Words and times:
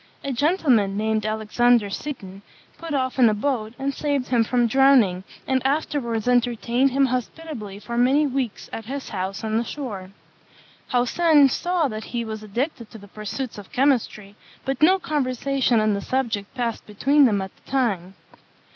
A 0.23 0.31
gentleman, 0.33 0.97
named 0.97 1.27
Alexander 1.27 1.91
Seton, 1.91 2.41
put 2.79 2.91
off 2.95 3.19
in 3.19 3.29
a 3.29 3.35
boat, 3.35 3.73
and 3.77 3.93
saved 3.93 4.29
him 4.29 4.43
from 4.43 4.65
drowning, 4.65 5.23
and 5.45 5.63
afterwards 5.63 6.27
entertained 6.27 6.89
him 6.89 7.05
hospitably 7.05 7.77
for 7.77 7.95
many 7.99 8.25
weeks 8.25 8.67
at 8.73 8.85
his 8.85 9.09
house 9.09 9.43
on 9.43 9.59
the 9.59 9.63
shore. 9.63 10.09
Haussen 10.87 11.49
saw 11.49 11.87
that 11.87 12.05
he 12.05 12.25
was 12.25 12.41
addicted 12.41 12.89
to 12.89 12.97
the 12.97 13.07
pursuits 13.09 13.59
of 13.59 13.71
chemistry, 13.71 14.35
but 14.65 14.81
no 14.81 14.97
conversation 14.97 15.79
on 15.79 15.93
the 15.93 16.01
subject 16.01 16.51
passed 16.55 16.87
between 16.87 17.25
them 17.25 17.39
at 17.39 17.51
the 17.55 17.69
time. 17.71 18.15